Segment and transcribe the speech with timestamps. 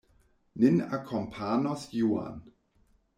[0.55, 2.41] Nin akompanos Juan.